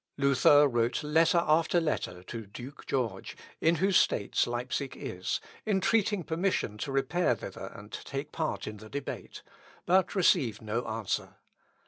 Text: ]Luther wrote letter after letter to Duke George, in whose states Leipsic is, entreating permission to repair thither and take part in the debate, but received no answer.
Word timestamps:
]Luther 0.17 0.67
wrote 0.67 1.03
letter 1.03 1.43
after 1.45 1.79
letter 1.79 2.23
to 2.23 2.47
Duke 2.47 2.87
George, 2.87 3.37
in 3.59 3.75
whose 3.75 3.97
states 3.97 4.47
Leipsic 4.47 4.95
is, 4.95 5.39
entreating 5.63 6.23
permission 6.23 6.79
to 6.79 6.91
repair 6.91 7.35
thither 7.35 7.71
and 7.75 7.91
take 7.91 8.31
part 8.31 8.65
in 8.65 8.77
the 8.77 8.89
debate, 8.89 9.43
but 9.85 10.15
received 10.15 10.59
no 10.59 10.83
answer. 10.87 11.35